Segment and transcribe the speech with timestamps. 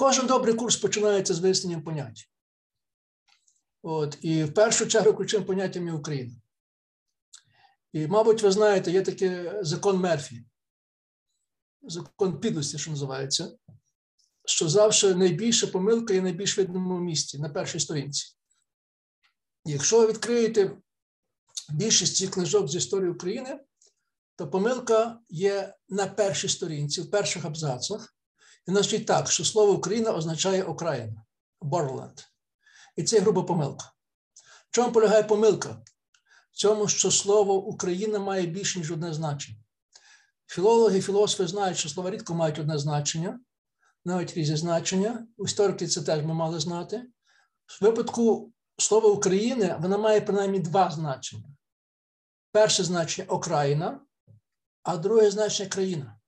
[0.00, 2.30] Кожен добрий курс починається з виясненням понять.
[3.82, 6.34] От, І в першу чергу ключовим поняттям є Україна.
[7.92, 10.44] І, мабуть, ви знаєте, є такий закон Мерфі,
[11.82, 13.56] закон підлості, що називається,
[14.44, 18.36] що завжди найбільша помилка є найбільш видному місці на першій сторінці.
[19.64, 20.76] Якщо ви відкриєте
[21.70, 23.60] більшість цих книжок з історії України,
[24.36, 28.19] то помилка є на першій сторінці, в перших абзацах.
[28.66, 31.24] Значить так, що слово Україна означає Окраїна,
[31.60, 32.24] Борленд.
[32.96, 33.92] І це груба помилка.
[34.70, 35.68] В чому полягає помилка?
[36.52, 39.58] В цьому, що слово Україна має більше, ніж одне значення.
[40.46, 43.40] Філологи, філософи знають, що слова рідко мають одне значення,
[44.04, 45.26] навіть різні значення.
[45.38, 47.02] Історики це теж ми мали знати.
[47.80, 51.48] В випадку слова України вона має принаймні два значення.
[52.52, 54.00] Перше значення Окраїна,
[54.82, 56.19] а друге значення країна.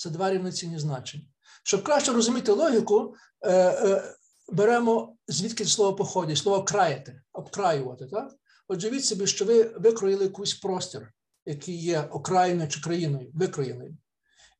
[0.00, 1.24] Це два рівноцінні значення.
[1.62, 4.14] Щоб краще розуміти логіку, е, е,
[4.48, 8.06] беремо звідки слово походить, слово краяти, обкраювати.
[8.06, 8.32] Так?
[8.68, 11.12] Отже, від собі, що ви викроїли якийсь простір,
[11.46, 13.96] який є окраїною чи країною, викроєною.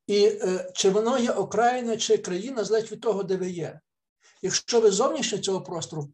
[0.07, 3.81] І е, чи воно є окраїна чи країна, залежить від того, де ви є.
[4.43, 6.11] Якщо ви зовнішньо цього простору в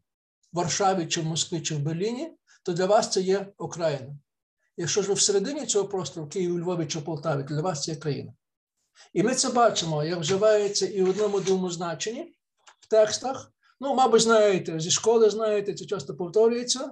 [0.52, 4.18] Варшаві, чи в Москві, чи в Берліні, то для вас це є окраїна.
[4.76, 7.90] Якщо ж ви всередині цього простору, в Києві, Львові чи Полтаві, то для вас це
[7.90, 8.32] є країна.
[9.12, 12.34] І ми це бачимо, як вживається і в одному другому значенні
[12.80, 13.52] в текстах.
[13.80, 16.90] Ну, мабуть, знаєте, зі школи знаєте, це часто повторюється.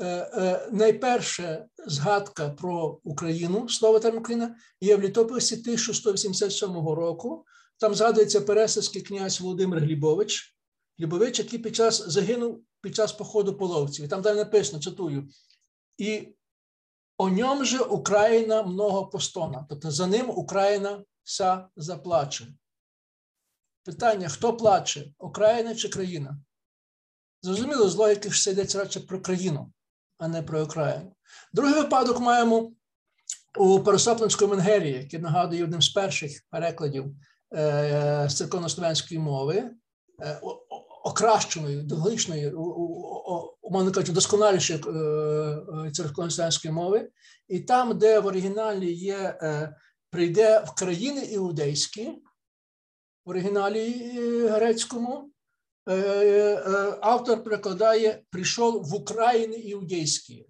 [0.00, 7.44] Е, е, найперша згадка про Україну, слово термін Україна, є в літописі 1187 року.
[7.78, 10.56] Там згадується пересадський князь Володимир Глібович,
[10.98, 14.04] Глібович, який під час загинув під час походу половців.
[14.04, 15.28] І там далі написано, цитую,
[15.98, 16.34] і
[17.16, 19.66] о ньому же Україна много постона.
[19.68, 22.46] Тобто за ним Україна вся заплаче.
[23.84, 25.12] Питання: хто плаче?
[25.18, 26.38] Україна чи країна?
[27.42, 29.72] Зрозуміло, з логіки це йдеться радше про країну,
[30.18, 31.12] а не про Україну.
[31.52, 32.72] Другий випадок маємо
[33.58, 37.06] у Пересопницької Менгерії, який нагадує одним з перших перекладів
[37.54, 39.70] е, з церковнослов'янської мови,
[40.22, 40.40] е,
[41.04, 42.50] окращеної, довголічної,
[43.62, 47.10] умовно кажучи, досконалішої е, церковнослов'янської мови.
[47.48, 49.38] І там, де в оригіналі є
[50.10, 52.22] прийде в країни іудейські,
[53.24, 53.92] в оригіналі
[54.48, 55.32] грецькому,
[55.88, 60.46] Е, е, автор перекладає прийшов в Україні іудейські.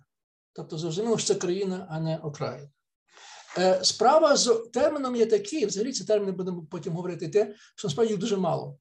[0.53, 2.71] Тобто, зрозуміло, що це країна, а не Україна.
[3.59, 8.13] Е, справа з терміном є такі, взагалі ці терміни будемо потім говорити, те, що насправді
[8.13, 8.79] їх дуже мало.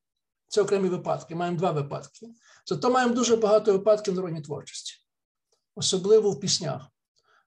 [0.48, 1.36] Це окремі випадки.
[1.36, 2.28] Маємо два випадки.
[2.66, 4.94] Зато маємо дуже багато випадків в народній творчості,
[5.76, 6.82] особливо в піснях.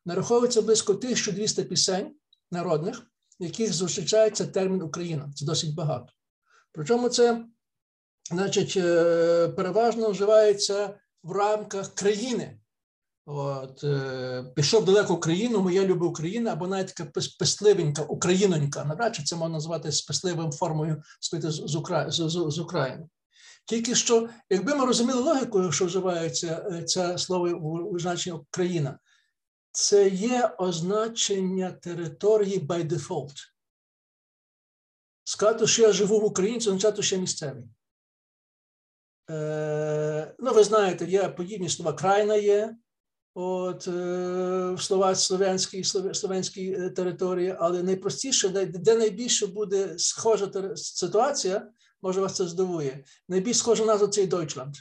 [0.04, 2.14] Нараховується близько 1200 пісень
[2.50, 3.09] народних,
[3.40, 5.32] в яких зустрічається термін Україна.
[5.34, 6.12] Це досить багато.
[6.72, 7.44] Причому це
[8.30, 12.56] значить, е, переважно вживається в рамках країни.
[13.26, 18.84] От, е, Пішов далеко в країну, моя люба Україна, або навіть така пестливенька Українонька.
[18.84, 22.10] Навряд чи це можна назвати спесливим формою з, Укра...
[22.10, 23.08] з, з, з України.
[23.66, 27.46] Тільки що, якби ми розуміли логіку, що вживається е, це слово
[27.92, 28.98] у значенні Україна,
[29.72, 33.34] це є означення території by default.
[35.24, 37.64] Сказати, що я живу в Україні, це означає, що я місцевий.
[39.30, 42.76] Е, ну, ви знаєте, є подібні слова крайна є,
[43.34, 51.70] от е, слова слов'янській слов'янській е, території, але найпростіше, де найбільше буде схожа ситуація,
[52.02, 53.04] може вас це здивує.
[53.28, 54.74] Найбільш схожа назва це Deutschland.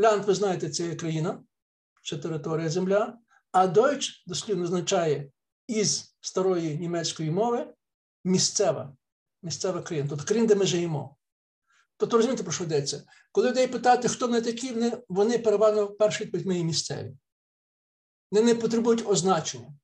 [0.00, 1.42] Лянд, ви знаєте, це є країна,
[2.02, 3.18] чи територія земля,
[3.56, 5.30] а Deutsch дослівно означає
[5.66, 7.74] із старої німецької мови
[8.24, 8.96] місцева,
[9.42, 11.16] місцева країна, тобто країна, де ми живемо.
[11.96, 13.02] Тобто розумієте, про що йдеться?
[13.32, 17.16] Коли людей питати, хто вони такі, вони, переважно перші відповідь мої місцеві.
[18.30, 19.74] Вони не потребують означення.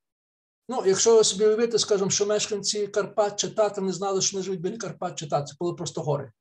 [0.68, 4.60] Ну, якщо собі уявити, скажімо, що мешканці Карпат чи Татар не знали, що вони живуть
[4.60, 6.32] біля Карпат чи Татар, це були просто гори.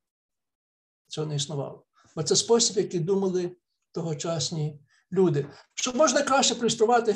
[1.08, 1.86] Цього не існувало.
[2.16, 3.56] Бо це спосіб, який думали
[3.92, 4.80] тогочасні
[5.14, 5.46] люди.
[5.74, 7.16] Щоб можна краще пристувати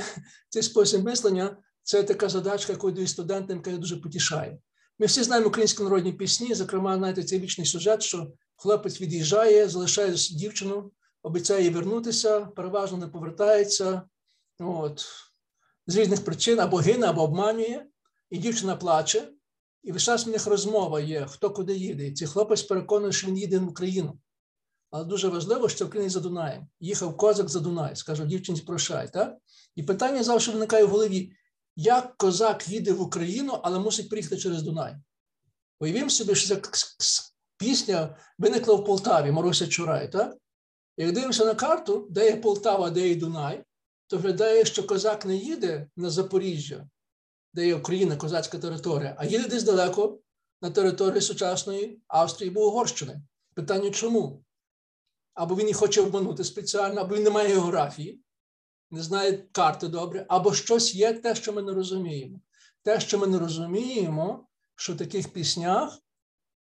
[0.50, 4.58] цей спосіб мислення, це така задачка, яку даю студентам, яка дуже потішає.
[5.00, 10.16] Ми всі знаємо українські народні пісні, зокрема, знаєте, цей вічний сюжет, що хлопець від'їжджає, залишає
[10.32, 10.92] дівчину,
[11.24, 14.02] обіцяє їй вернутися, переважно не повертається.
[14.60, 15.06] От,
[15.88, 17.86] З різних причин або гине, або обманює,
[18.30, 19.32] і дівчина плаче.
[19.84, 22.08] І весь час в них розмова є, хто куди їде.
[22.08, 24.20] І цей хлопець переконує, що він їде в Україну.
[24.96, 26.68] Але дуже важливо, що в Україні за Дунаєм.
[26.80, 29.10] Їхав козак за Дунай, скаже, дівчинці прощай.
[29.14, 29.38] Так?
[29.76, 31.32] І питання завжди виникає в голові:
[31.76, 34.96] як козак їде в Україну, але мусить приїхати через Дунай?
[35.80, 36.62] Уявімо собі, що це
[37.58, 40.12] пісня виникла в Полтаві, Маруся Чурай.
[40.12, 40.38] так?
[40.98, 43.64] Як дивимося на карту, де є Полтава, де є Дунай,
[44.08, 46.88] то виглядає, що козак не їде на Запоріжжя,
[47.54, 50.20] де є Україна, козацька територія, а їде десь далеко
[50.62, 53.22] на території сучасної Австрії або Угорщини.
[53.56, 54.45] Питання чому?
[55.36, 58.22] Або він і хоче обманути спеціально, або він не має географії,
[58.92, 62.40] не знає карти добре, або щось є те, що ми не розуміємо.
[62.84, 66.00] Те, що ми не розуміємо, що в таких піснях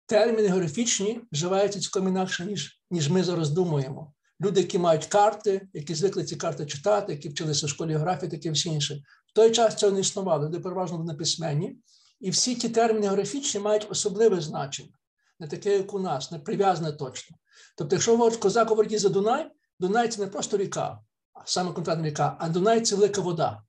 [0.07, 4.13] терміни географічні вживаються цілком інакше, ніж, ніж ми зараз думаємо.
[4.41, 8.51] Люди, які мають карти, які звикли ці карти читати, які вчилися в школі географії, таке
[8.51, 9.03] всі інше.
[9.27, 11.77] В той час цього не існувало, люди переважно були письменні.
[12.21, 14.98] І всі ті терміни географічні мають особливе значення,
[15.41, 17.37] не таке, як у нас, не прив'язане точно.
[17.77, 19.51] Тобто, якщо козак говорить за Дунай,
[19.81, 20.99] Дунай це не просто ріка,
[21.35, 23.63] а саме конкретна ріка, а Дунай це велика вода,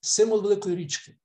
[0.00, 1.16] символ великої річки.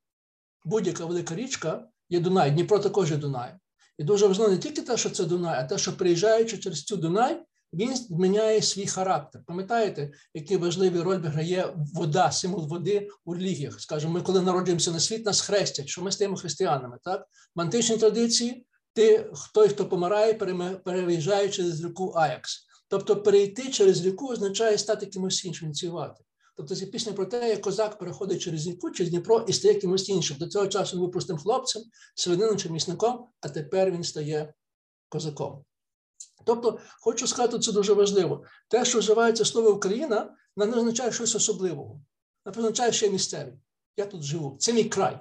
[0.66, 3.56] Будь-яка велика річка є Дунай, Дніпро також є Дунай.
[3.98, 6.98] І дуже важливо не тільки те, що це Дунай, а те, що приїжджаючи через цю
[6.98, 7.44] Дунай,
[7.74, 9.42] він зміняє свій характер.
[9.48, 13.82] Пам'ятаєте, який важливий роль відграє вода, символ води у релігіях?
[13.82, 16.98] Скажімо, ми, коли народжуємося на світ, нас хрестять, що ми стаємо християнами.
[17.04, 17.28] Так?
[17.56, 20.34] В античній традиції ти, той, хто помирає,
[20.84, 22.68] переїжджає через ріку Аякс.
[22.88, 26.24] Тобто перейти через ріку означає стати кимось іншим, ініціювати.
[26.56, 30.10] Тобто це пісня про те, як козак переходить через ріку, через Дніпро і стає кимось
[30.10, 30.38] іншим.
[30.38, 31.84] До цього часу він був простим хлопцем,
[32.16, 34.54] селяниним чи місником, а тепер він стає
[35.10, 35.66] козаком.
[36.46, 38.44] Тобто, хочу сказати, це дуже важливо.
[38.68, 42.02] Те, що вживається слово Україна, не означає щось особливого.
[42.46, 43.58] Не означає, що я.
[43.98, 44.58] Я тут живу.
[44.60, 45.20] Це мій край.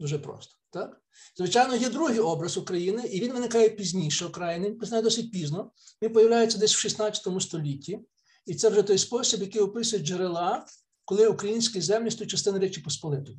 [0.00, 0.57] Дуже просто.
[0.70, 1.00] Так?
[1.36, 5.72] Звичайно, є другий образ України, і він виникає пізніше України, він виникає досить пізно.
[6.02, 8.00] Він з'являється десь в 16 столітті.
[8.46, 10.66] І це вже той спосіб, який описує джерела,
[11.04, 13.38] коли українські землі стають частиною Речі Посполитої.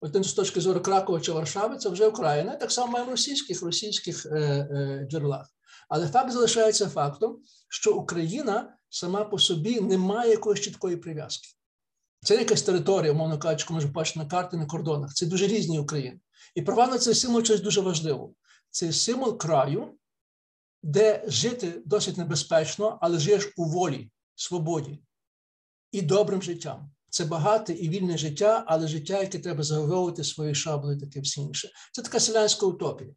[0.00, 2.56] От з точки зору Кракова чи Варшави, це вже Україна.
[2.56, 5.46] Так само маємо в російських російських е, е, джерелах.
[5.88, 11.48] Але факт залишається фактом, що Україна сама по собі не має якоїсь чіткої прив'язки.
[12.24, 15.14] Це якась територія, умовно кажучи, може бачити на карти на кордонах.
[15.14, 16.20] Це дуже різні України.
[16.54, 18.34] І права на цей символ щось дуже важливо.
[18.70, 19.94] Це символ краю,
[20.82, 24.98] де жити досить небезпечно, але живеш у волі, свободі
[25.92, 26.90] і добрим життям.
[27.10, 31.70] Це багате і вільне життя, але життя, яке треба загововувати свої шабли, таке всі інше.
[31.92, 33.14] Це така селянська утопія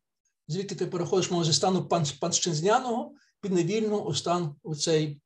[0.48, 1.88] звідки ти переходиш може, зі стану
[2.20, 5.22] панщинзняного під невільного у стан у цей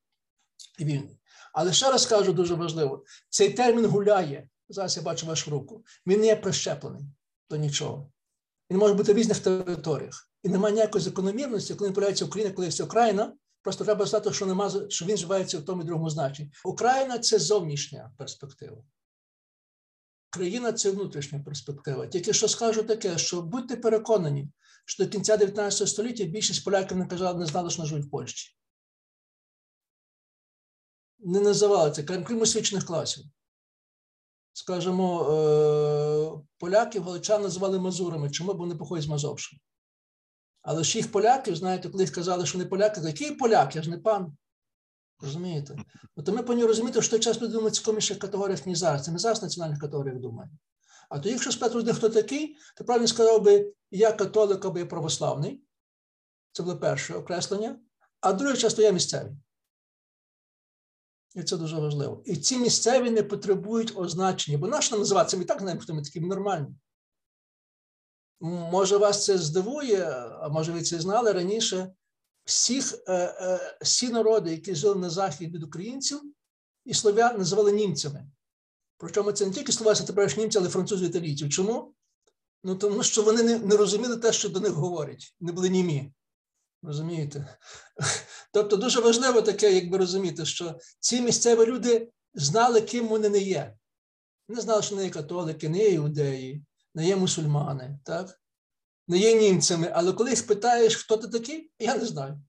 [0.80, 1.21] вільний.
[1.54, 4.50] Але ще раз кажу дуже важливо: цей термін гуляє.
[4.70, 5.84] Зараз я бачу вашу руку.
[6.08, 7.02] Він не є прищеплений
[7.50, 8.12] до нічого.
[8.72, 10.30] Він може бути в різних територіях.
[10.44, 13.34] І немає ніякої закономірності, коли він появляється Україна, коли є Україна.
[13.62, 16.52] Просто треба знати, що нема, що він живається в тому і другому значенні.
[16.66, 18.78] Україна це зовнішня перспектива.
[20.30, 22.08] Країна це внутрішня перспектива.
[22.08, 24.48] Тільки що скажу таке, що будьте переконані,
[24.86, 28.56] що до кінця 19 століття більшість поляків не казали, не знали, що живуть в Польщі.
[31.22, 33.26] Не називали це, крім освічених класів.
[34.54, 38.30] Скажімо, е, поляків галичан називали мазурами.
[38.30, 38.54] Чому?
[38.54, 39.60] Бо вони походять з Мазовщини.
[40.62, 43.90] Але ж їх поляків, знаєте, коли їх казали, що не поляки, який поляк, я ж
[43.90, 44.38] не пан.
[45.22, 45.76] Розумієте?
[46.16, 49.04] От ми повинні розуміти, що той час люди думають в інших категоріях, ніж зараз.
[49.04, 50.54] Це не зараз в національних категоріях думаємо.
[51.10, 54.86] А то, якщо спитати людей, хто такий, то правильно сказав би, я католик або я
[54.86, 55.64] православний.
[56.52, 57.80] Це було перше окреслення.
[58.22, 59.34] А друге часто я місцевий.
[61.36, 62.22] І це дуже важливо.
[62.26, 66.20] І ці місцеві не потребують означення, бо наш називатися, ми так знаємо, хто ми такі
[66.20, 66.76] нормальні.
[68.42, 70.06] Може, вас це здивує,
[70.42, 71.94] а може ви це знали раніше.
[72.46, 76.22] Всіх, е, е, Всі народи, які жили на захід від українців,
[76.86, 78.28] і слов'ян називали німцями.
[78.98, 81.50] Причому це не тільки словацькі теперішні німці, але французи італійці.
[81.50, 81.94] Чому?
[82.64, 86.14] Ну тому що вони не, не розуміли те, що до них говорять, не були німі.
[86.84, 87.58] Розумієте?
[88.54, 93.78] Тобто дуже важливо таке, якби розуміти, що ці місцеві люди знали, ким вони не є.
[94.48, 98.42] Не знали, що не є католики, не є іудеї, не є мусульмани, так?
[99.08, 99.92] не є німцями.
[99.96, 102.42] Але коли їх питаєш, хто ти такий, я не знаю.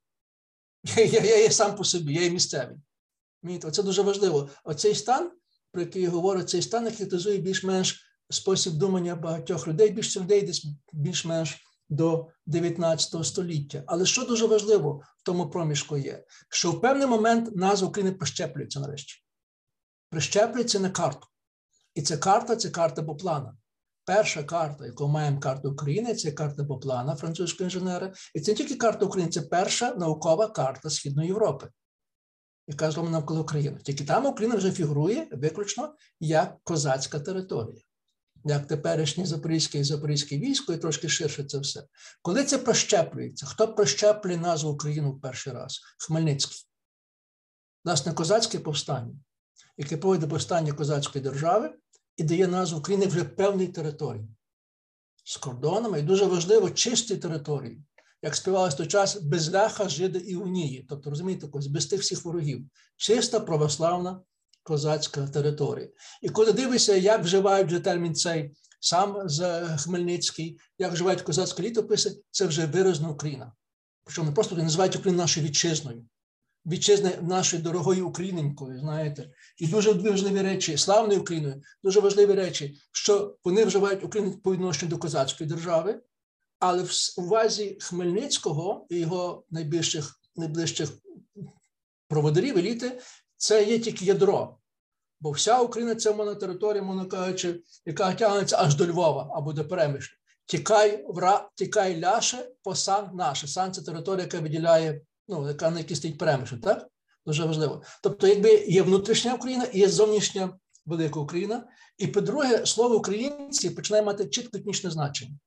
[0.97, 2.77] Я я, я є сам по собі, я є місцевий.
[3.73, 4.51] Це дуже важливо.
[4.65, 5.31] Оцей стан
[5.73, 11.57] про який говорить цей стан, характеризує більш-менш спосіб думання багатьох людей, більше людей десь більш-менш
[11.89, 13.85] до 19 століття.
[13.87, 18.81] Але що дуже важливо в тому проміжку є, що в певний момент назва України прищеплюється
[18.81, 19.15] нарешті.
[20.11, 21.27] Прищеплюється на карту.
[21.95, 23.57] І ця карта це карта Боплана.
[24.05, 28.13] Перша карта, яку маємо карту України, це карта Боплана, французького інженера.
[28.35, 31.69] І це не тільки карта України, це перша наукова карта Східної Європи
[32.67, 33.79] яка зроблена навколо України.
[33.83, 37.83] Тільки там Україна вже фігурує виключно як козацька територія.
[38.45, 41.85] Як теперішнє Запорізьке і Запорізьке військо, і трошки ширше це все.
[42.23, 45.81] Коли це прощеплюється, хто прощеплює назву України в перший раз?
[45.99, 46.59] Хмельницький.
[47.85, 49.15] Власне, козацьке повстання,
[49.77, 51.75] яке проводить повстання козацької держави
[52.17, 54.29] і дає назву України вже певній території
[55.25, 57.83] з кордонами, і дуже важливо чисті території.
[58.23, 60.87] Як співалось той час, без ляха, жиди і унії.
[60.89, 62.67] Тобто, розумієте, без тих всіх ворогів.
[62.97, 64.21] Чиста православна
[64.63, 65.89] козацька територія.
[66.23, 72.23] І коли дивишся, як вживають вже термін цей сам з Хмельницький, як вживають козацькі літописи,
[72.31, 73.53] це вже виразна Україна.
[74.05, 76.05] Причому не просто називають Україну нашою вітчизною,
[76.67, 83.37] вітчизни нашої дорогої Україненькою, знаєте, і дуже важливі речі, славною Україною, дуже важливі речі, що
[83.45, 86.01] вони вживають Україну по відношенню до козацької держави,
[86.59, 90.91] але в увазі Хмельницького і його найближчих найближчих
[92.09, 93.01] проводарів еліти
[93.43, 94.57] це є тільки ядро.
[95.21, 99.69] Бо вся Україна це мона територія, мовно кажучи, яка тягнеться аж до Львова або до
[99.69, 100.17] Перемишля.
[100.47, 103.49] Тікай вра, тікай ляше, посан наше.
[103.49, 106.89] Сан це територія, яка виділяє, ну, яка на якій стоїть Перемишль, так?
[107.27, 107.83] Дуже важливо.
[108.03, 111.69] Тобто, якби є внутрішня Україна і є зовнішня велика Україна.
[111.99, 115.39] І по-друге, слово українці починає мати чітко етнічне значення.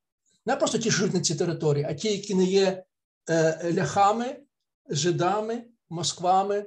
[0.45, 2.83] Не просто ті, що живуть на цій території, а ті, які не є
[3.29, 4.39] е, ляхами,
[4.89, 6.65] жидами, москвами,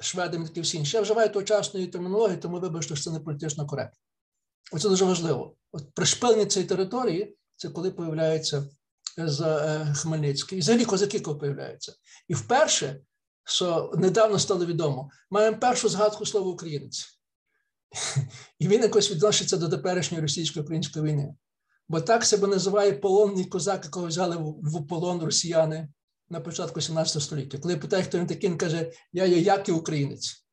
[0.00, 0.96] шведами, такі всі інші.
[0.96, 3.98] Я вживаю тогочасної термінології, тому вибачте, що це не політично коректно.
[4.72, 5.56] Оце дуже важливо.
[5.72, 8.68] От пришпилення цієї території це коли появляється
[9.16, 10.58] з е, Хмельницький.
[10.58, 11.94] І взагалі козаки коли появляються.
[12.28, 13.00] І вперше,
[13.44, 17.20] що недавно стало відомо, маємо першу згадку слова українець.
[18.58, 21.34] І він якось відноситься до теперішньої російсько-української війни.
[21.88, 25.88] Бо так себе називає полонний козак, якого взяли в полон росіяни
[26.30, 27.58] на початку 17 століття.
[27.58, 30.44] Коли я питаю, хто він такий, він каже, я є як і українець.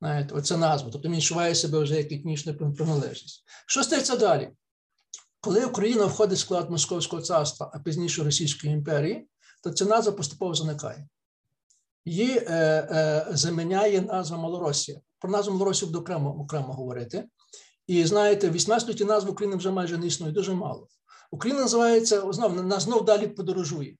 [0.00, 0.90] Знаєте, Оце назва.
[0.92, 3.44] Тобто він відчуває себе вже як етнічна приналежність.
[3.66, 4.50] Що стається далі?
[5.40, 9.28] Коли Україна входить в склад Московського царства, а пізніше Російської імперії,
[9.62, 11.08] то ця назва поступово зникає.
[12.04, 12.54] Її е,
[12.90, 15.00] е, заміняє назва Малоросія.
[15.18, 17.28] Про назву Малоросію буду окремо окремо говорити.
[17.86, 20.88] І знаєте, в 18 столітті назви України вже майже не існує, дуже мало.
[21.30, 23.96] Україна називається, знову нас знов далі подорожує.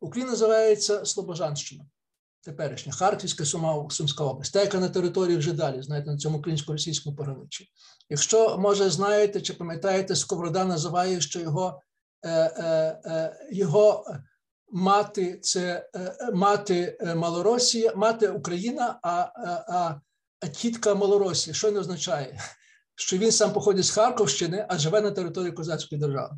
[0.00, 1.84] Україна називається Слобожанщина,
[2.42, 7.16] теперішня, Харківська Сума, Сумська область, та яка на території вже далі, знаєте, на цьому українсько-російському
[7.16, 7.68] пограничі.
[8.10, 11.82] Якщо, може, знаєте чи пам'ятаєте, Сковорода називає, що його
[12.22, 14.04] е, е, е, його
[14.72, 20.00] мати це е, мати Малоросія, мати Україна, а, а,
[20.40, 21.54] а тітка Малоросія.
[21.54, 22.40] Що не означає?
[22.94, 26.36] Що він сам походить з Харківщини, а живе на території Козацької держави.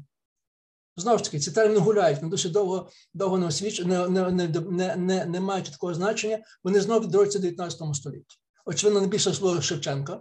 [0.98, 3.80] Знову ж таки, ці терміни гуляють, вони досить довго довго не освіч...
[3.84, 8.38] не, не, не, не, не мають такого значення, вони знову відроються в 19 столітті.
[8.64, 10.20] Очевидно, найбільше слово Шевченка,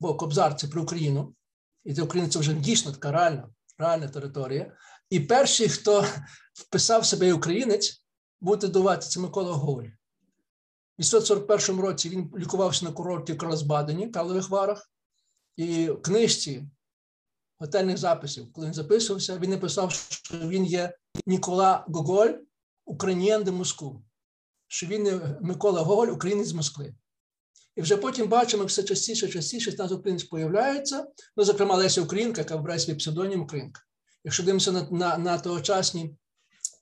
[0.00, 1.34] бо Кобзар це про Україну,
[1.84, 4.76] і це Україна це вже дійсно така реальна, реальна територія.
[5.10, 6.04] І перший, хто
[6.54, 8.04] вписав себе українець,
[8.40, 9.84] буде дувати це Микола Гоголь.
[10.98, 14.90] В 1941 році він лікувався на курорті в Карлсбадені, Карлових Варах,
[15.56, 16.68] і в книжці
[17.58, 20.96] готельних записів, коли він записувався, він написав, що він є
[21.26, 22.32] Нікола Гоголь,
[22.84, 24.02] українєн де Москву,
[24.68, 26.94] що він є Микола Гоголь, українець з Москви.
[27.76, 32.56] І вже потім бачимо, все частіше, частіше нас українець появляється, ну, зокрема, Леся Українка, яка
[32.56, 33.80] вбирає свій псевдонім Українка.
[34.24, 36.16] Якщо дивимося на на, на тогочасні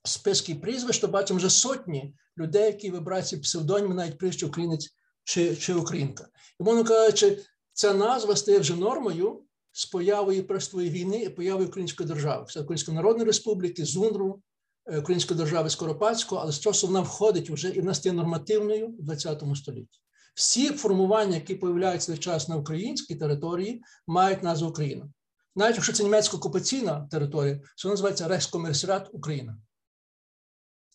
[0.05, 5.57] списки прізвищ, то бачимо вже сотні людей, які вибирають ці псевдоніми, навіть прізвище українець чи
[5.57, 6.29] чи українка.
[6.61, 9.43] І мовно кажучи, ця назва стає вже нормою
[9.77, 14.43] з появою Першої війни і появою Української держави, Це Української Народної Республіки, Зундру,
[14.87, 19.17] е, Української держави Скоропадського, але з часу вона входить вже і вона стає нормативною в
[19.17, 20.01] ХХ столітті.
[20.35, 25.09] Всі формування, які появляються час на українській території, мають назву Україна.
[25.57, 29.59] Навіть якщо це німецько окупаційна територія, що називається Рейхскомерсерат Україна.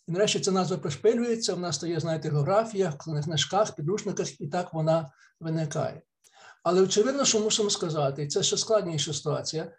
[0.07, 5.11] І нарешті ця назва пришпилюється, вона стає, знаєте, в географіях, книжках, підручниках, і так вона
[5.39, 6.01] виникає.
[6.63, 9.72] Але очевидно, що мусимо сказати, і це ще складніша ситуація,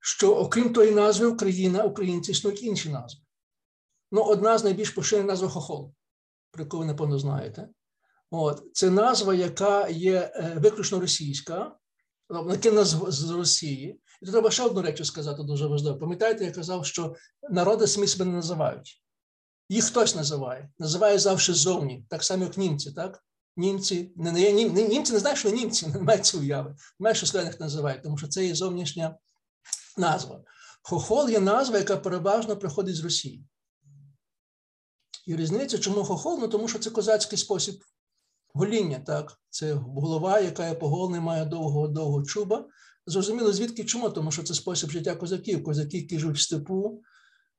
[0.00, 3.20] що окрім тої назви Україна, українці існують інші назви.
[4.12, 5.94] Ну, одна з найбільш поширених назв Хохол,
[6.50, 7.68] про яку ви напевно знаєте.
[8.30, 8.62] От.
[8.72, 11.76] Це назва, яка є е, виключно російська,
[12.30, 14.00] накинена з Росії.
[14.22, 15.98] І тут треба ще одну речі сказати дуже важливо.
[15.98, 17.14] Пам'ятаєте, я казав, що
[17.50, 19.02] народи самі себе не називають.
[19.68, 23.24] Їх хтось називає, називає завжди зовні, так само, як німці, так?
[23.56, 26.76] Німці, не, не, нім, німці не знають, що німці, не мають цієї уяви.
[27.00, 29.18] Знають, що слов'яних називають, тому що це є зовнішня
[29.96, 30.44] назва.
[30.82, 33.44] Хохол є назва, яка переважно приходить з Росії.
[35.26, 36.38] І різниця, чому хохол?
[36.40, 37.74] Ну тому що це козацький спосіб
[38.54, 38.98] гоління.
[38.98, 39.40] так?
[39.50, 42.68] Це голова, яка є поголена, має довго довго чуба,
[43.06, 44.10] Зрозуміло, звідки чому?
[44.10, 45.64] Тому що це спосіб життя козаків.
[45.64, 47.02] Козаки, які живуть в степу,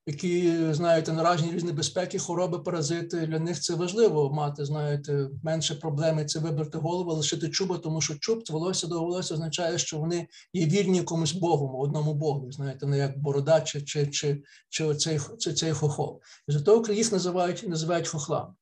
[0.08, 3.28] які знаєте, наражені різні безпеки, хвороби, паразити.
[3.28, 8.16] Для них це важливо мати, знаєте, менше проблеми це вибрати голову, лишити чуба, тому що
[8.16, 12.98] чуб, волосся до волосся означає, що вони є вільні комусь Богу, одному Богу, знаєте, не
[12.98, 16.22] як борода чи чи, чи, чи цей, чи цей хохол.
[16.48, 18.54] За того їх називають називають хохлами.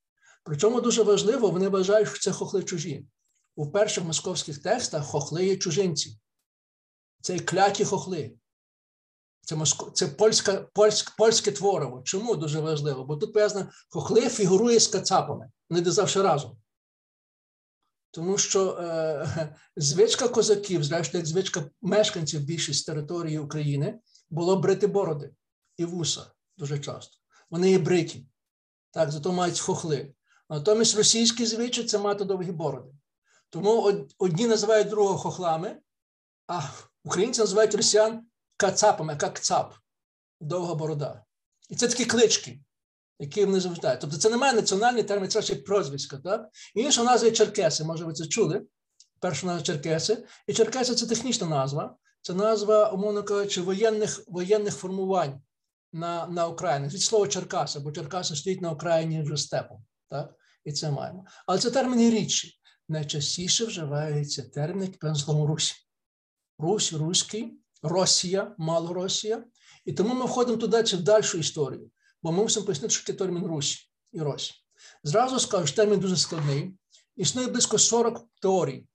[0.43, 3.07] Причому дуже важливо, вони вважають, що це хохли чужі.
[3.55, 6.19] У перших московських текстах хохли є чужинці.
[7.21, 8.31] Це кляті хохли.
[9.45, 9.91] Це моско...
[9.91, 12.01] це польська, польськ, польське творово.
[12.03, 13.05] Чому дуже важливо?
[13.05, 16.57] Бо тут пояснено, хохли фігурує з кацапами, вони де завжди разом.
[18.11, 23.99] Тому що е, звичка козаків, зрештою, як звичка мешканців більшість території України,
[24.29, 25.31] було брити бороди
[25.77, 27.17] і вуса дуже часто.
[27.49, 28.27] Вони є бриті,
[28.91, 30.13] так, зато мають хохли.
[30.49, 32.91] Натомість російські звичаї це мати довгі бороди.
[33.49, 35.77] Тому одні називають другого хохлами,
[36.47, 36.61] а
[37.03, 38.25] українці називають росіян
[38.57, 39.73] кацапами, як цап,
[40.41, 41.23] довга борода.
[41.69, 42.59] І це такі клички,
[43.19, 43.97] які вони завжди.
[44.01, 46.17] Тобто це немає національний термін, це ще прозвисько.
[46.17, 46.49] Так?
[46.75, 48.65] Інша назва черкеси, може ви це чули.
[49.19, 50.25] Перша назва черкеси.
[50.47, 51.97] І черкеси це технічна назва.
[52.21, 55.41] Це назва, умовно кажучи, воєнних воєнних формувань
[55.93, 56.87] на на Україні.
[56.87, 59.85] Від слова Черкаса, бо Черкаси стоїть на Україні вже степом.
[60.09, 60.35] Так?
[60.65, 61.25] І це маємо.
[61.45, 62.59] Але це терміни рідші.
[62.89, 65.75] Найчастіше вживається термін, як словом Русь.
[66.59, 69.43] Русь, Руський, Росія, Малоросія.
[69.85, 71.91] І тому ми входимо туди чи в дальшу історію,
[72.21, 74.53] бо ми мусимо пояснити, що таке термін Русь і Рось.
[75.03, 76.77] Зразу скажу, що термін дуже складний.
[77.15, 78.87] Існує близько 40 теорій,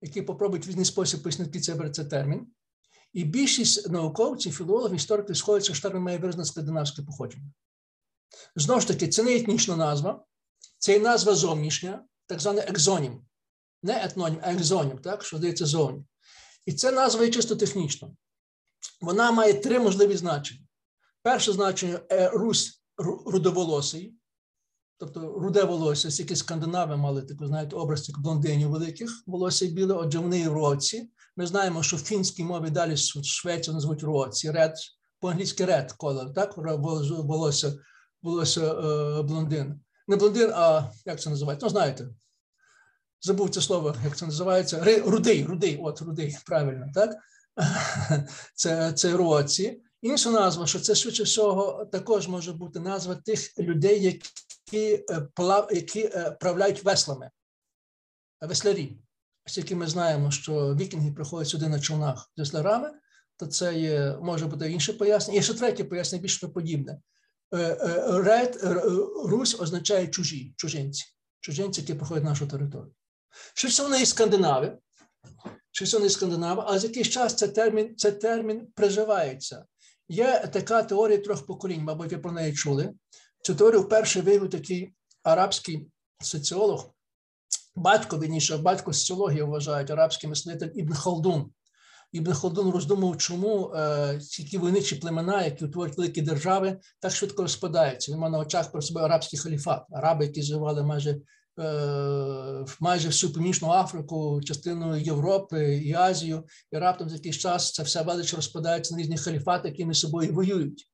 [0.00, 2.46] які попробують в різний спосіб пояснити цей це термін.
[3.12, 7.52] І більшість науковців, філологів, істориків сходяться, що термін має виразне скандинавське походження.
[8.56, 10.24] Знову ж таки, це не етнічна назва,
[10.78, 13.26] це є назва зовнішня, так званий екзонім.
[13.82, 16.04] Не етнонім, а екзонім, так, що здається зовні.
[16.66, 18.10] І це назва є чисто технічна.
[19.00, 20.60] Вона має три можливі значення.
[21.22, 22.82] Перше значення е Русь
[23.26, 24.14] рудоволосий,
[24.98, 30.18] тобто руде волосся, стільки скандинави мали таку, знаєте, образ цих блондинів великих, волосся біле, отже,
[30.18, 31.10] вони і році.
[31.36, 34.74] Ми знаємо, що в фінській мові далі Швецію назвуть році, ред,
[35.20, 37.78] по-англійськи ред колор, так, волосся,
[38.22, 39.80] волосся е, блондин.
[40.08, 41.66] Не блондин, а як це називається?
[41.66, 42.08] Ну, знаєте,
[43.24, 47.16] забув це слово, як це називається, рудий, рудий, от рудий, правильно, так?
[48.54, 49.82] Це це році.
[50.02, 55.28] Інша назва, що це швидше всього також може бути назва тих людей, які е,
[55.70, 57.30] які е, правляють веслами,
[58.40, 58.98] веслярі.
[59.46, 62.90] Оскільки ми знаємо, що вікінги приходять сюди на човнах з веслярами,
[63.36, 65.40] то це є, може бути інше пояснення.
[65.40, 66.98] І ще третє пояснення більш подібне.
[67.54, 67.76] Е,
[68.08, 68.60] Ред,
[69.24, 71.04] Русь означає чужі, чужинці,
[71.40, 72.94] чужинці, які проходять нашу територію.
[73.54, 74.78] Щось вони і скандинави,
[75.72, 79.64] щось вони і скандинави, але за якийсь час цей термін цей термін приживається.
[80.08, 82.92] Є така теорія трьох поколінь, мабуть, ви про неї чули.
[83.42, 85.88] Цю теорію вперше вивів такий арабський
[86.22, 86.90] соціолог,
[87.76, 91.50] батько вірніше, батько соціології вважають арабський мислитель Ібн Халдун.
[92.12, 94.18] Ібн Халдун роздумав, чому е,
[94.50, 98.12] ті войничі племена, які утворюють великі держави, так швидко розпадаються.
[98.12, 101.16] Він мав на очах про себе арабський халіфат, араби, які живали майже
[102.80, 108.02] майже всю північну Африку, частину Європи і Азію, і раптом за якийсь час це все
[108.02, 110.88] велич розпадається на різні халіфати, які між собою воюють.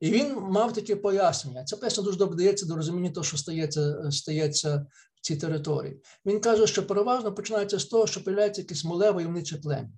[0.00, 1.64] І він мав таке пояснення.
[1.64, 6.00] Це пояснення дуже добре дається до розуміння того, що стається стається в цій території.
[6.26, 9.90] Він каже, що переважно починається з того, що появляється якесь моле войовниче плем'я,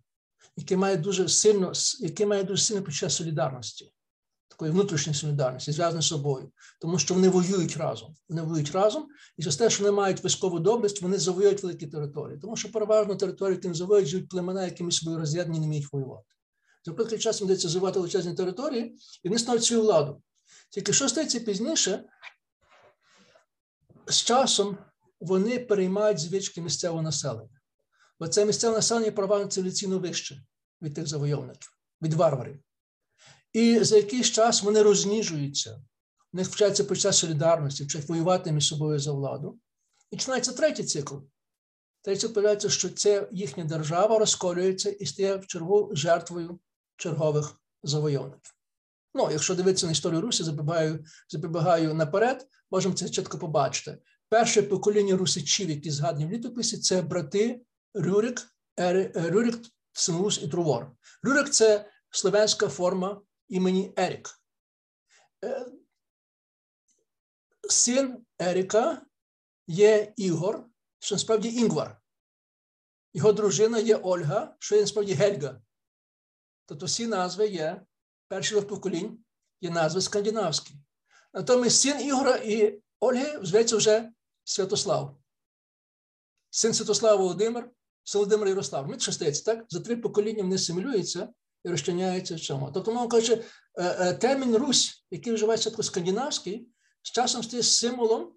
[0.57, 3.93] яке має дуже сильно, яке має дуже сильне почуття солідарності
[4.59, 8.15] такої внутрішньої солідарності, зв'язані з собою, тому що вони воюють разом.
[8.29, 12.39] Вони воюють разом, і через те, що вони мають військову доблесть, вони завоюють великі території,
[12.39, 16.27] тому що переважно території, які завоюють, живуть племена, які між собою роз'єднані, не вміють воювати.
[16.85, 20.23] За короткий час йдеться завоювати величезні території, і вони ставлять свою владу.
[20.71, 22.05] Тільки що стається пізніше,
[24.07, 24.79] з часом
[25.21, 27.61] вони переймають звички місцевого населення.
[28.21, 30.43] Бо це місцеве населення переважно цивілізаційно вище
[30.83, 31.71] від тих завойовників,
[32.03, 32.61] від варварів.
[33.59, 35.81] І за якийсь час вони розніжуються,
[36.33, 39.59] в них вчаться почуття солідарності, вчать воювати між собою за владу.
[40.11, 41.15] І починається третій цикл.
[42.03, 46.59] Третій цикл появляється, що це їхня держава розколюється і стає в чергу жертвою
[46.97, 48.55] чергових завойовників.
[49.15, 53.99] Ну, якщо дивитися на історію Русі, забігаю, забігаю наперед, можемо це чітко побачити.
[54.29, 57.61] Перше покоління русичів, які згадані в літописі, це брати
[57.95, 58.43] Рюрик,
[59.15, 59.59] Рюрик,
[59.93, 60.91] Синус і Трувор.
[61.23, 64.41] Рюрик це словенська форма імені Ерік.
[65.45, 65.67] Е,
[67.71, 69.07] син Еріка
[69.67, 70.67] є Ігор,
[70.99, 72.01] що насправді Інгвар.
[73.13, 75.61] Його дружина є Ольга, що є насправді Гельга.
[76.67, 77.87] Тобто всі назви є,
[78.29, 79.25] перші поколінь
[79.61, 80.75] є назви скандинавські.
[81.35, 84.13] Натомість син Ігора і Ольги зветься вже
[84.45, 85.19] Святослав.
[86.51, 87.71] Син Святослава Володимир,
[88.15, 88.89] Володимир Ярослав.
[88.89, 89.65] Ми шестець, так?
[89.69, 92.71] За три покоління вони симулюються і розчиняються в цьому.
[92.75, 93.43] Тобто, мова каже, е,
[93.77, 96.69] е, термін Русь, який вживається такий скандинавський,
[97.03, 98.33] з часом стає символом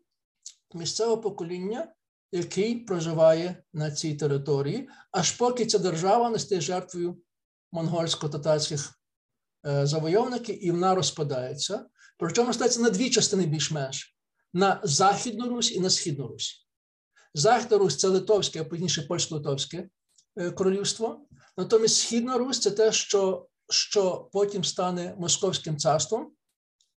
[0.74, 1.94] місцевого покоління,
[2.32, 7.22] який проживає на цій території, аж поки ця держава не стає жертвою
[7.72, 8.94] монгольсько-татарських
[9.66, 11.86] е, завойовників, і вона розпадається.
[12.18, 14.18] Причому стається на дві частини більш-менш:
[14.54, 16.68] на Західну Русь і на Східну Русь.
[17.34, 19.90] Західна Русь це Литовське, а пізніше польсько-литовське
[20.56, 21.28] королівство.
[21.62, 26.32] Натомість Східна Русь це те, що що потім стане Московським царством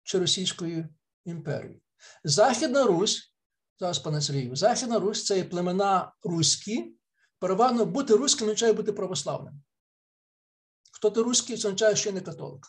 [0.02, 0.88] чи Російською
[1.24, 1.80] імперією.
[2.24, 3.34] Західна Русь,
[3.80, 6.96] зараз пане Сергію, Західна Русь це є племена руські.
[7.38, 9.62] Переважно бути руським означає бути православним.
[10.92, 12.66] Хто ти руський, це означає, що не католик.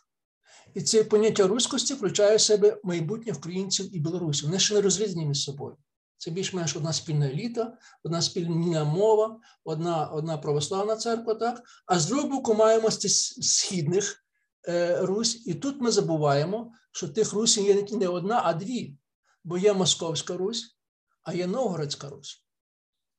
[0.74, 4.46] І це поняття руськості включає в себе майбутніх українців і білорусів.
[4.46, 5.78] Вони ще не розрізані між собою.
[6.18, 11.64] Це більш-менш одна спільна еліта, одна спільна мова, одна одна православна церква, так?
[11.86, 14.26] А з другого боку, маємо східних
[14.68, 18.98] е, Русь, і тут ми забуваємо, що тих Русів є не одна, а дві.
[19.44, 20.78] Бо є Московська Русь,
[21.24, 22.46] а є Новгородська Русь.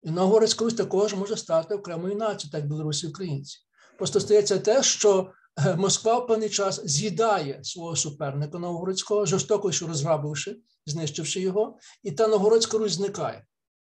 [0.02, 3.58] І Новгородська Русь також може стати окремою нацією, так білорусі українці.
[3.98, 5.32] Просто стається те, що
[5.76, 12.28] Москва в певний час з'їдає свого суперника Новгородського, жорстоко що розграбивши знищивши його, і та
[12.28, 13.46] Новгородська Русь зникає.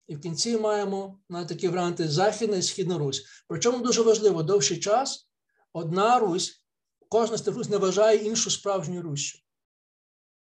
[0.07, 3.25] І в кінці маємо на такі варіанти Західна і Східна Русь.
[3.47, 5.29] Причому дуже важливо, довший час
[5.73, 6.63] одна Русь,
[7.09, 9.39] кожна з тих Русь не вважає іншу справжню Руссю.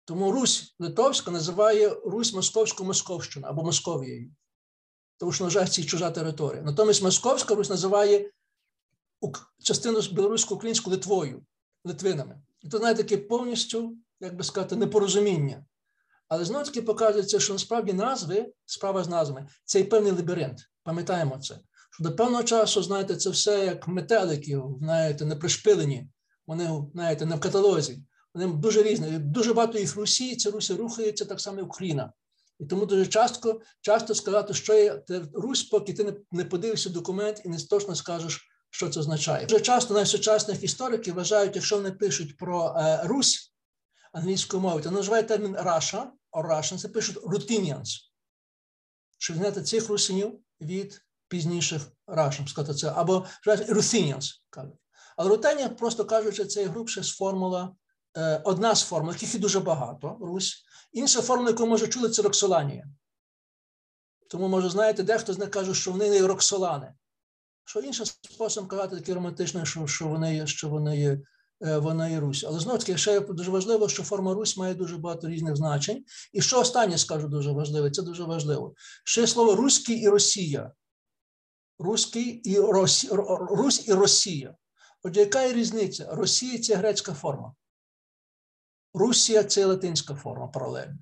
[0.05, 4.31] Тому Русь Литовська називає Русь Московську Московщину або Московією.
[5.17, 6.61] Тому що, вважає, це чужа територія.
[6.61, 8.31] Натомість Московська Русь називає
[9.63, 11.41] частину білорусько українську Литвою,
[11.83, 12.41] Литвинами.
[12.61, 15.65] І то знаєте, таке повністю, як би сказати, непорозуміння.
[16.27, 20.59] Але знову таки показується, що насправді назви, справа з назвами, це і певний лабіринт.
[20.83, 21.59] Пам'ятаємо це.
[21.91, 26.09] Що до певного часу, знаєте, це все як метелики, знаєте, не пришпилені,
[26.47, 28.03] вони, знаєте, не в каталозі.
[28.33, 29.19] Вони дуже різні.
[29.19, 32.13] Дуже багато їх Русі, це Русі рухається так само, як Україна.
[32.59, 35.03] І тому дуже часто часто сказати, що є
[35.33, 39.45] Русь, поки ти не подивишся документ і не точно скажеш, що це означає.
[39.45, 43.53] Дуже часто найсучасних істориків вважають, якщо вони пишуть про е, Русь
[44.11, 47.87] англійською мовою, то називають термін Russia, or Russians, це пишуть Ruthenians,
[49.17, 54.75] щоб зняти цих русинів від пізніших Russians, сказати це, або Ruthenians, кажуть.
[55.17, 57.75] Але Рутенія, просто кажучи, це грубше з формула,
[58.17, 60.63] е, одна з формул, яких і дуже багато, Русь.
[60.91, 62.85] Інша формула, яку може чули, це Роксоланія.
[64.29, 66.93] Тому, може, знаєте, дехто з них каже, що вони не Роксолани.
[67.69, 71.19] Що іншим способом казати таке романтичне, що що вони є, що вони є
[71.61, 72.43] Е, вона і Русь.
[72.43, 76.05] Але знову таки, ще дуже важливо, що форма Русь має дуже багато різних значень.
[76.33, 78.73] І що останнє скажу дуже важливе, це дуже важливо.
[79.03, 80.71] Ще слово Руський і Росія.
[81.79, 83.09] Руський і Росі...
[83.49, 84.55] Русь і Росія.
[85.03, 86.07] Отже, яка є різниця?
[86.11, 87.53] Росія це грецька форма.
[88.93, 90.97] Русія це латинська форма паралельно.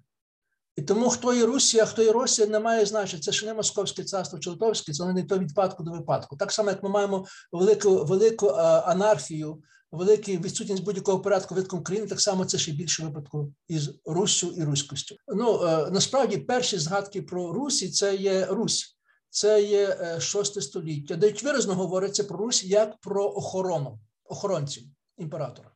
[0.78, 3.22] І тому, хто є Русія, хто є Росія, не має значення.
[3.22, 6.38] Це ще не Московське царство чи Литовське, це не то від випадку до випадку.
[6.38, 8.48] Так само, як ми маємо велику велику
[8.86, 9.62] анархію
[9.92, 14.64] велика відсутність будь-якого порядку витком країни, так само це ще більше випадку із Руссю і
[14.64, 15.16] Руськістю.
[15.28, 18.98] Ну е, насправді перші згадки про Русі це є Русь,
[19.30, 24.84] це є е, шосте століття, де виразно говориться про Русь як про охорону охоронців
[25.18, 25.72] імператора.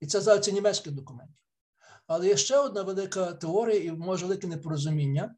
[0.00, 1.43] І це здається німецьких документів.
[2.06, 5.34] Але є ще одна велика теорія, і може велике непорозуміння,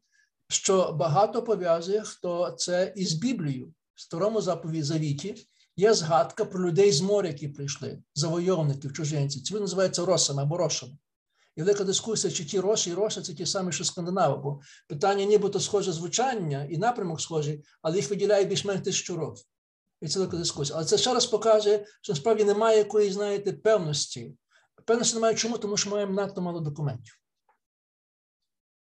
[0.49, 6.91] що багато пов'язує хто це із Біблією в старому заповіді завіті є згадка про людей
[6.91, 9.43] з моря, які прийшли, завойовників, чужинців.
[9.43, 10.97] Це називається росами або рошами.
[11.55, 15.25] І велика дискусія, чи ті роші і роші це ті самі, що скандинави, бо питання
[15.25, 19.45] нібито схоже звучання і напрямок схожий, але їх виділяють більш-менш тисячу років.
[20.01, 20.77] І це велика дискусія.
[20.77, 24.33] Але це ще раз показує, що насправді немає якоїсь, знаєте, певності.
[24.87, 27.19] Певності немає чому, тому що маємо надто мало документів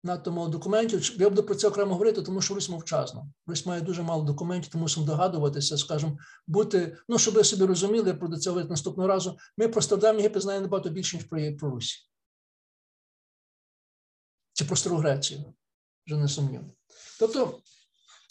[0.05, 1.21] надто мало документів.
[1.21, 3.25] Я буду про це окремо говорити, тому що Русь мовчазна.
[3.47, 8.07] Русь має дуже мало документів, тому мусимо догадуватися, скажімо, бути, ну, щоб ви собі розуміли,
[8.09, 9.37] я про це говорити наступного разу.
[9.57, 12.09] Ми про стародавні Єгипет знаємо набагато більше, ніж про, про Русь.
[14.53, 15.53] Чи про Стару Грецію,
[16.07, 16.69] вже не сумнівно.
[17.19, 17.59] Тобто,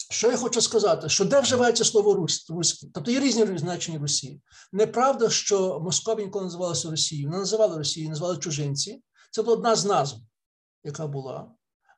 [0.09, 2.87] що я хочу сказати, що де вживається слово Русь, руське?
[2.93, 4.41] Тобто є різні значення Росії.
[4.71, 7.29] Неправда, що Московія ніколи називалася Росією.
[7.29, 9.03] Не називали Росією, називали чужинці.
[9.31, 10.17] Це була одна з назв,
[10.83, 11.55] яка була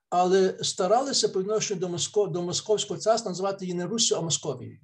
[0.09, 4.79] але старалися по відношенню до Москов, до Московського царства називати її не Руссю, а Московією.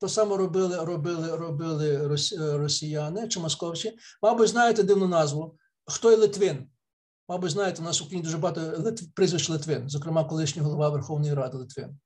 [0.00, 2.16] То саме робили робили, робили
[2.56, 3.98] росіяни чи московці.
[4.22, 5.58] Мабуть, знаєте дивну назву.
[5.86, 6.70] Хто є Литвин?
[7.28, 11.56] Мабуть, знаєте, у нас в Україні дуже багато прізвищ Литвин, зокрема, колишній голова Верховної Ради
[11.56, 11.98] Литвин.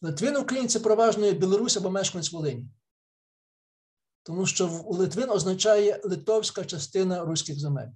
[0.00, 2.68] Литвин українці переважно Білорусь або мешканець Волині.
[4.22, 7.88] Тому що Литвин означає литовська частина руських земель.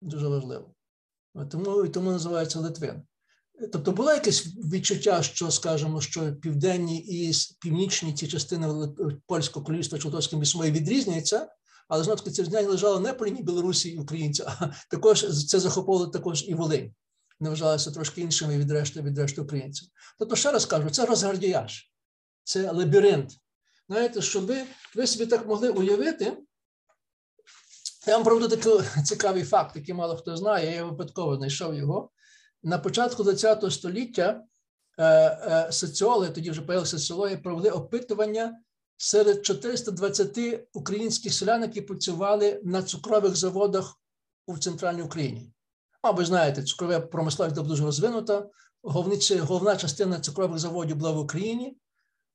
[0.00, 0.74] Дуже важливо.
[1.50, 3.02] Тому тому називається Литвин.
[3.72, 8.88] Тобто було якесь відчуття, що, скажімо, що південні і північні ці частини
[9.26, 11.48] польського королівства Чолтовським Бісмої відрізняються,
[11.88, 15.60] але знову таки це знання лежало не по лінії Білорусі і українців, а також це
[15.60, 16.94] захопило також і Волинь.
[17.40, 19.88] Не вважалося трошки іншими від решти від решти українців.
[20.18, 21.92] Тобто, ще раз кажу, це розгардіяж,
[22.44, 23.30] це лабіринт.
[23.88, 24.64] Знаєте, щоб ви,
[24.96, 26.36] ви собі так могли уявити.
[28.06, 32.10] Я вам проведу такий цікавий факт, який мало хто знає, я випадково знайшов його.
[32.62, 34.42] На початку ХХ століття
[34.98, 38.58] е, е, соціологи, тоді вже появилися соціологи, провели опитування
[38.96, 40.38] серед 420
[40.72, 44.00] українських селян, які працювали на цукрових заводах
[44.46, 45.52] у центральній Україні.
[46.02, 48.46] А ви знаєте, цукрова промисловість була дуже розвинута.
[48.82, 51.76] Головна частина цукрових заводів була в Україні.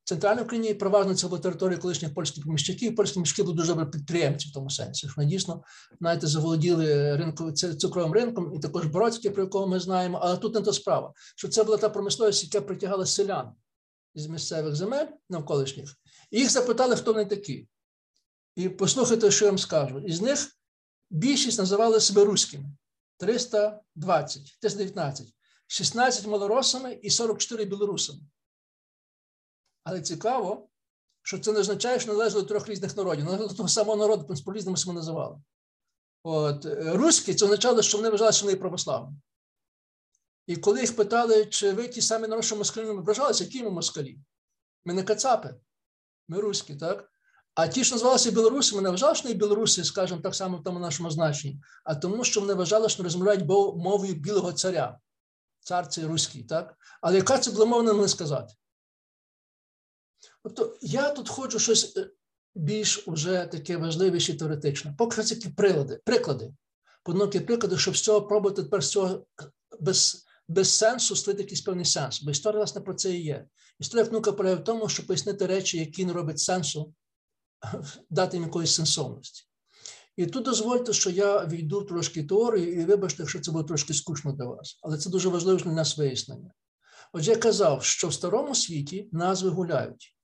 [0.04, 2.96] В центральній Україні переважно це була територія колишніх польських поміщиків.
[2.96, 5.08] Польські поміщики були дуже добрі підприємці в тому сенсі.
[5.08, 5.63] що Вони дійсно
[6.00, 10.20] знаєте, заволоділи ринку, цукровим ринком, і також Бродське, про якого ми знаємо.
[10.22, 13.52] Але тут не та справа, що це була та промисловість, яка притягала селян
[14.15, 15.96] із місцевих земель навколишніх.
[16.32, 17.68] Їх запитали, хто вони такі.
[18.56, 20.00] І послухайте, що я вам скажу.
[20.00, 20.58] Із них
[21.10, 22.66] більшість називали себе руськими.
[23.18, 25.28] 320, 319,
[25.68, 28.20] 16 малоросами і 44 білорусами.
[29.84, 30.70] Але цікаво,
[31.22, 33.26] що це не означає, що належало до трьох різних народів.
[33.26, 35.42] Належало до того самого народу, по різному себе називали.
[36.24, 39.18] От, Руські це означало, що вони вважали, що вони православні.
[40.48, 44.18] І коли їх питали, чи ви ті самі народ, що москалі ображалися, які ми москалі?
[44.86, 45.56] Ми не кацапи,
[46.28, 47.12] ми руські, так?
[47.56, 50.80] А ті, що називалися білорусами, не вважали, що вони білоруси, скажімо, так само в тому
[50.80, 55.00] нашому значенні, а тому, що вони вважали, що вони розмовляють мовою білого царя,
[55.60, 56.78] цар це руський, так?
[57.02, 58.54] Але яка це була мова, не сказати.
[60.44, 62.10] Тобто я тут хочу щось е,
[62.56, 64.96] більш уже таке важливіше теоретичне.
[64.98, 66.54] Поки це такі прилади, приклади.
[67.04, 69.26] Поднокі приклади, щоб з цього пробувати тепер з цього
[69.80, 72.24] без без сенсу створити якийсь певний сенс.
[72.24, 73.48] Бо історія, власне, про це і є.
[73.80, 76.94] Історія як наука полягає в тому, щоб пояснити речі, які не роблять сенсу,
[78.10, 79.44] дати їм якоїсь сенсовності.
[80.18, 84.32] І тут дозвольте, що я війду трошки теорію, і вибачте, якщо це буде трошки скучно
[84.32, 86.52] для вас, але це дуже важливо для нас вияснення.
[87.14, 90.18] Отже, я казав, що в старому світі назви гуляють,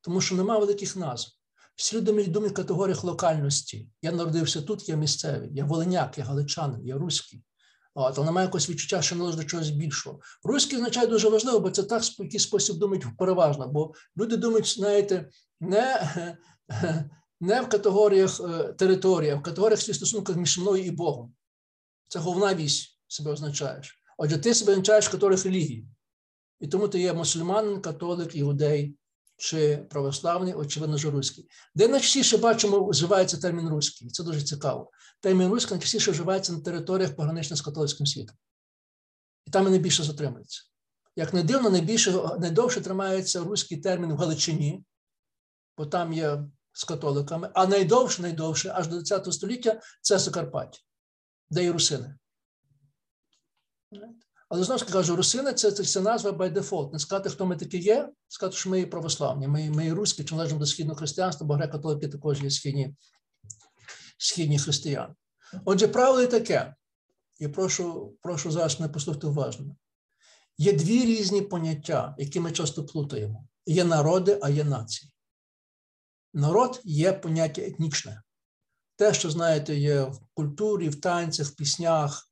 [0.00, 1.28] тому що немає великих назв.
[1.76, 3.88] Всі люди думають в категоріях локальності.
[4.02, 7.42] Я народився тут, я місцевий, я волиняк, я галичанин, я руський.
[8.00, 10.20] От, але немає якогось відчуття, що належить до чогось більшого.
[10.44, 13.68] Руський означає дуже важливо, бо це так, в спосіб думають переважно.
[13.68, 15.28] Бо люди думають, знаєте,
[15.60, 16.12] не
[17.40, 21.34] не в категоріях е, території, а в категоріях стосунках між мною і Богом.
[22.08, 24.02] Це головна вісь себе означаєш.
[24.18, 25.88] Отже, ти себе означаєш в категоріях релігії.
[26.60, 28.96] І тому ти є мусульманин, католик, іудей
[29.38, 31.48] чи православний, очевидно, ж руський.
[31.74, 34.08] Де найчастіше бачимо, вживається термін руський.
[34.08, 34.90] Це дуже цікаво.
[35.20, 38.36] Термін руський найчастіше вживається на територіях пограничних з католицьким світом.
[39.46, 40.62] І там і найбільше затримується.
[41.16, 44.84] Як не дивно, найбільше найдовше тримається руський термін в Галичині,
[45.76, 50.78] бо там є з католиками, а найдовше, найдовше, аж до 10 століття це Закарпаття,
[51.50, 52.14] де і русини.
[54.48, 56.92] Але знову ж кажу, русини це, це, це назва by default.
[56.92, 60.24] Не сказати, хто ми такі є, сказати, що ми є православні, ми ми є руські,
[60.24, 62.94] чи належимо до східного християнства, бо греко-католики також є східні
[64.18, 65.14] східні християни.
[65.64, 66.74] Отже, правило таке,
[67.38, 69.76] і прошу прошу зараз не послухати уважно.
[70.58, 75.12] Є дві різні поняття, які ми часто плутаємо: є народи, а є нації.
[76.34, 78.22] Народ є поняття етнічне.
[78.96, 82.27] Те, що, знаєте, є в культурі, в танцях, в піснях.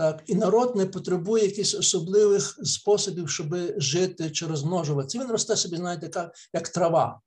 [0.00, 5.18] Так, І народ не потребує якихось особливих способів, щоб жити чи розмножуватися.
[5.18, 7.20] Він росте собі, знаєте, як, як трава,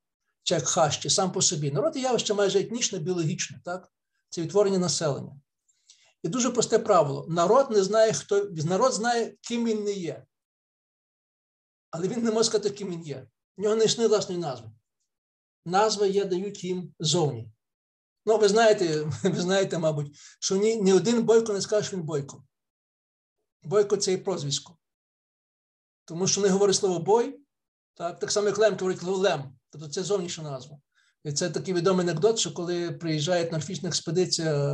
[0.43, 1.71] чи як хащі, сам по собі.
[1.71, 3.91] Народ є явище майже етнічне, біологічне, так?
[4.29, 5.36] Це відтворення населення.
[6.23, 10.25] І дуже просте правило: народ не знає, хто народ знає, ким він не є.
[11.91, 13.27] Але він не може сказати, ким він є.
[13.57, 14.71] В нього не існує власної назви
[15.65, 17.49] назви є дають їм зовні.
[18.25, 22.03] Ну, ви знаєте, ви знаєте, мабуть, що ні, ні один бойко не скаже, що він
[22.03, 22.43] бойко.
[23.63, 24.78] Бойко це і прозвисько.
[26.06, 27.39] Тому що не говорить слово бой,
[27.93, 30.78] так так само, як Лем говорить лем, тобто це зовнішня назва.
[31.23, 34.73] І це такий відомий анекдот, що коли приїжджає норфічна експедиція е,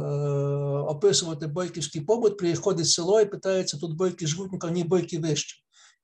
[0.79, 5.57] описувати бойківський побут, приходить село і питається, тут бойки живуть, ні бойки вище.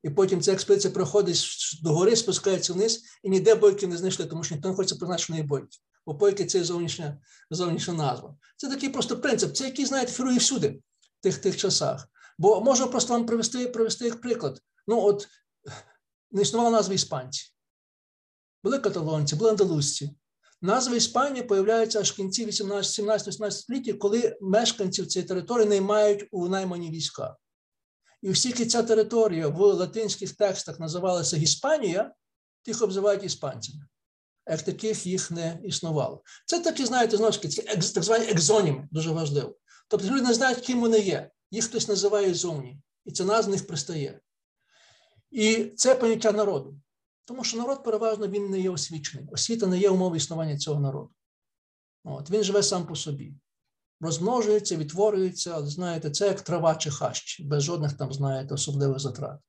[0.03, 1.45] І потім ця експедиція проходить
[1.83, 5.23] до гори, спускається вниз, і ніде бойків не знайшли, тому що ніхто не хоче признати,
[5.23, 5.77] що не є бойки.
[6.05, 7.17] Бо бойки це зовнішня
[7.49, 8.35] зовнішня назва.
[8.57, 9.55] Це такий просто принцип.
[9.55, 10.79] Це який, знаєте, фірує всюди
[11.19, 12.07] в тих тих часах.
[12.37, 14.61] Бо можна просто вам привести привести як приклад.
[14.87, 15.27] Ну, от
[16.31, 17.51] не існувала назва іспанці.
[18.63, 20.15] Були каталонці, були андалузці.
[20.61, 26.91] Назва Іспанії появляється аж в кінці 17-18 століття, коли мешканців цієї території наймають у наймані
[26.91, 27.35] війська.
[28.21, 32.13] І оскільки ця територія в латинських текстах називалася Іспанія,
[32.63, 33.87] тих обзивають іспанцями.
[34.49, 36.23] Як таких їх не існувало.
[36.45, 37.61] Це такі, знаєте, знову ж таки,
[37.93, 39.55] так звані екзоніми, дуже важливо.
[39.87, 41.31] Тобто люди не знають, ким вони є.
[41.51, 44.19] Їх хтось називає зовні, і це назва них пристає.
[45.31, 46.79] І це поняття народу.
[47.25, 49.27] Тому що народ переважно він не є освічений.
[49.31, 51.11] Освіта не є умовою існування цього народу.
[52.03, 53.33] От, Він живе сам по собі.
[54.01, 59.39] Розмножується, відтворюється, знаєте, це як трава чи хащ, без жодних там, знаєте, особливих затрат.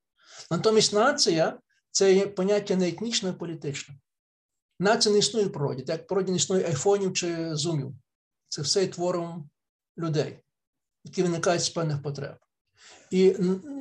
[0.51, 1.59] Натомість нація
[1.91, 3.99] це є поняття не етнічне, а політичне.
[4.81, 7.95] Нація не існує в природі, так як в природі не існує айфонів чи зумів.
[8.49, 9.51] Це все є твором
[9.99, 10.39] людей,
[11.07, 12.37] які виникають з певних потреб.
[13.11, 13.35] І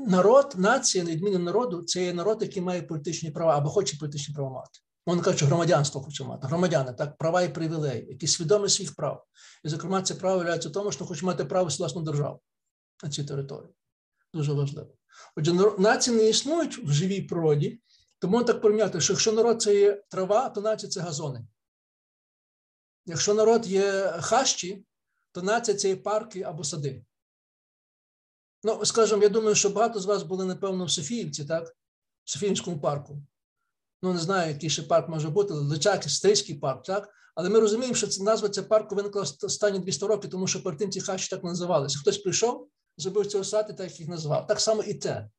[0.08, 4.36] народ, нація, на відміну народу, це є народ, який має політичні права або хоче політичні
[4.36, 4.80] права мати.
[5.06, 6.48] Вони кажуть, що громадянство хоче мати.
[6.48, 9.26] Громадяни, так, права і привілеї, які свідомі своїх прав.
[9.64, 12.42] І, зокрема, це право являється в тому, що хоче мати право власну державу
[13.04, 13.74] на цій території.
[14.34, 14.90] Дуже важливо.
[15.36, 17.82] Отже, нації не існують в живій природі,
[18.20, 21.48] тому так порівняти, що якщо народ це є трава, то нація це газони.
[23.06, 24.86] Якщо народ є хащі,
[25.32, 27.06] то нація це є парки або сади.
[28.66, 31.76] Ну, скажімо, я думаю, що багато з вас були, напевно, в Софіївці, так?
[32.24, 33.18] В Софіївському парку.
[34.02, 37.10] Ну, не знаю, який ще парк може бути, Личак, Стрийський парк, так?
[37.36, 40.92] Але ми розуміємо, що назва цього парку виникла останні 200 років, тому що перед тим
[40.92, 42.00] ці хащі так називалися.
[42.00, 44.48] Хтось прийшов, зробив цього сади, так їх назвав.
[44.48, 45.30] Так само і те.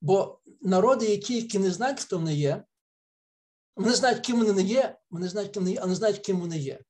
[0.00, 2.64] Бо народи, які, які не знають, хто вони є,
[3.76, 6.40] вони знають, ким вони не є, вони знають, ким вони є, а не знають, ким
[6.40, 6.80] вони є.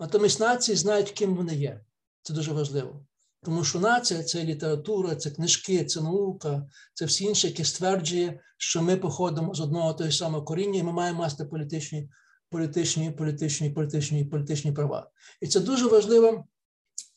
[0.00, 1.84] Натомість нації знають, ким вони є.
[2.22, 3.06] Це дуже важливо.
[3.44, 8.82] Тому що нація це література, це книжки, це наука, це всі інші, які стверджує, що
[8.82, 12.10] ми походимо з одного того самого коріння, і ми маємо мати політичні,
[12.50, 15.10] політичні, політичні, політичні, політичні права.
[15.40, 16.44] І це дуже важлива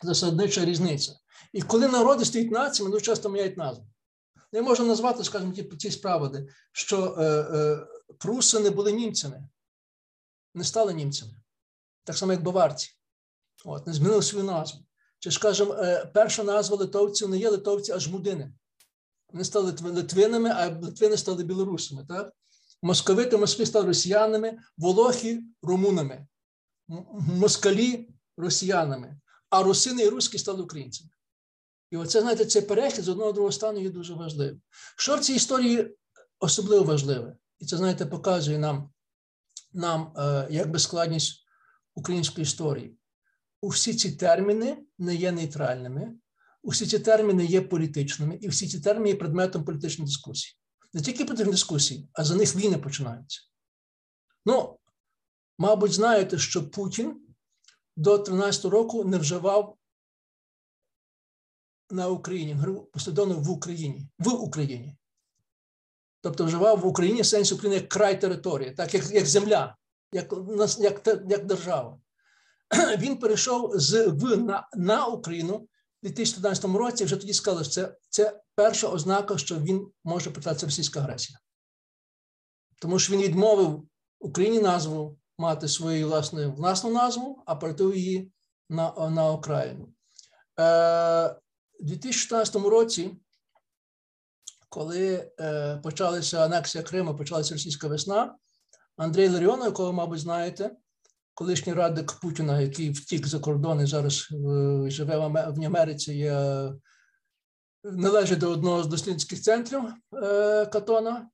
[0.04, 1.14] засаднича різниця.
[1.54, 3.88] І коли народи стають націями, дуже часто міняють назву.
[4.52, 7.88] Не можна назвати, скажімо, ті ці справи, що е, е,
[8.18, 9.50] пруси не були німцями,
[10.56, 11.34] не стали німцями.
[12.04, 12.90] Так само, як баварці.
[13.66, 14.87] От, Не змінили свою назву.
[15.20, 18.54] Чи скажімо, е, перша назва литовців не є литовці, а жмудини.
[19.30, 22.06] Вони стали литвинами, а литвини стали білорусами.
[22.08, 22.34] Так?
[22.82, 26.28] Московити, москви стали росіянами, волохи румунами,
[27.18, 31.10] москалі росіянами, а русини і руські стали українцями.
[31.92, 34.62] І оце, знаєте, цей перехід з одного другого стану є дуже важливим.
[34.98, 35.98] Що в цій історії
[36.40, 37.38] особливо важливе?
[37.60, 38.90] І це, знаєте, показує нам,
[39.74, 41.44] нам е, якби складність
[41.96, 42.97] української історії
[43.62, 46.16] усі ці терміни не є нейтральними,
[46.64, 50.58] усі ці терміни є політичними, і всі ці терміни є предметом політичної дискусії.
[50.94, 53.42] Не тільки політичної дискусії, а за них війни починаються.
[54.46, 54.80] Ну,
[55.58, 57.22] мабуть, знаєте, що Путін
[57.96, 59.78] до 13-го року не вживав
[61.90, 62.58] на Україні,
[62.92, 64.98] послідовно в Україні, в Україні.
[66.22, 69.78] Тобто вживав в Україні в сенсі України як край території, так як як земля,
[70.12, 70.34] як
[70.80, 72.00] як, як держава.
[72.98, 75.68] він перейшов з в на, на Україну у
[76.04, 77.06] 2014 році.
[77.06, 81.40] Вже тоді сказали, що це це перша ознака, що він може початися російська агресія,
[82.82, 83.88] тому що він відмовив
[84.20, 88.32] Україні назву мати свою власну власну назву, а перетив її
[88.70, 89.94] на на Україну.
[90.60, 91.30] Е,
[91.80, 93.18] У 2014 році,
[94.70, 98.36] коли е, почалася анексія Криму, почалася російська весна,
[98.98, 100.76] Андрій Ларіонов, якого, мабуть, знаєте,
[101.38, 106.72] колишній радник Путіна, який втік за кордон і зараз е, живе в Америці, є,
[107.84, 109.82] належить до одного з дослідницьких центрів
[110.24, 111.30] е, Катона,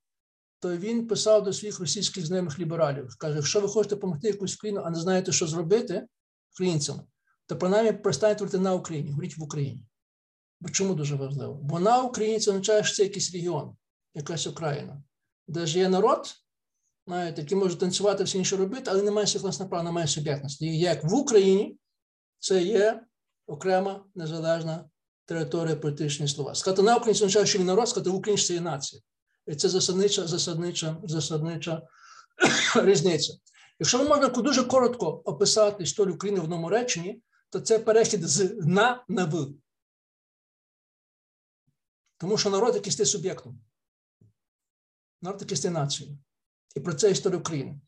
[0.60, 3.16] то він писав до своїх російських знайомих лібералів.
[3.18, 6.08] Каже: якщо ви хочете допомогти якусь країну, а не знаєте, що зробити
[6.54, 7.02] українцям,
[7.46, 9.86] то принаймні перестаньте говорити на Україні, говоріть в Україні.
[10.60, 11.54] Бо чому дуже важливо?
[11.54, 13.76] Бо на Україні це означає, що це якийсь регіон,
[14.16, 15.04] якась Україна,
[15.48, 16.43] де ж є народ,
[17.08, 20.66] знаєте, які можуть танцювати всі інші робити, але немає своїх власне права, немає суб'єктності.
[20.66, 21.78] І як в Україні
[22.40, 23.04] це є
[23.48, 24.90] окрема незалежна
[25.26, 26.56] територія політичної слова.
[26.56, 29.02] Сказати на Україні це означає, що він народ, сказати в Україні це є нація.
[29.48, 31.82] І це засаднича, засаднича, засаднича
[32.76, 33.34] різниця.
[33.80, 38.56] Якщо ми можна дуже коротко описати історію України в одному реченні, то це перехід з
[38.66, 39.48] на на в.
[42.18, 43.60] Тому що народ який стає суб'єктом.
[45.22, 46.18] народ, який стає нацією.
[46.76, 47.80] І про це історія України.